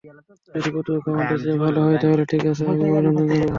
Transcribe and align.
যদি 0.53 0.69
প্রতিপক্ষ 0.75 1.05
আমাদের 1.13 1.37
চেয়ে 1.43 1.57
ভালো 1.57 1.79
হয়, 1.85 1.97
তাহলে 2.03 2.23
ঠিক 2.31 2.43
আছে, 2.45 2.63
আমি 2.65 2.83
অভিনন্দন 2.89 3.25
জানাব। 3.29 3.49